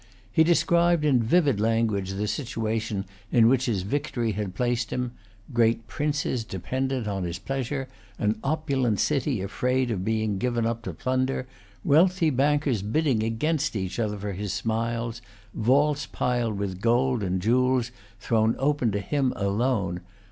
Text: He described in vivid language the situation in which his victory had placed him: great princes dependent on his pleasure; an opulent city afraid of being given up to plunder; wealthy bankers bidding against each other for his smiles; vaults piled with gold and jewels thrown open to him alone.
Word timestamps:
He 0.31 0.43
described 0.43 1.05
in 1.05 1.21
vivid 1.21 1.59
language 1.59 2.13
the 2.13 2.27
situation 2.27 3.05
in 3.31 3.47
which 3.47 3.67
his 3.67 3.83
victory 3.83 4.31
had 4.31 4.55
placed 4.55 4.91
him: 4.91 5.11
great 5.53 5.85
princes 5.85 6.43
dependent 6.43 7.07
on 7.07 7.23
his 7.23 7.37
pleasure; 7.37 7.87
an 8.17 8.39
opulent 8.43 8.99
city 8.99 9.43
afraid 9.43 9.91
of 9.91 10.03
being 10.03 10.39
given 10.39 10.65
up 10.65 10.81
to 10.85 10.93
plunder; 10.95 11.47
wealthy 11.83 12.31
bankers 12.31 12.81
bidding 12.81 13.21
against 13.21 13.75
each 13.75 13.99
other 13.99 14.17
for 14.17 14.33
his 14.33 14.51
smiles; 14.53 15.21
vaults 15.53 16.07
piled 16.07 16.57
with 16.57 16.81
gold 16.81 17.21
and 17.21 17.39
jewels 17.39 17.91
thrown 18.19 18.55
open 18.57 18.91
to 18.93 18.99
him 19.01 19.31
alone. 19.35 20.01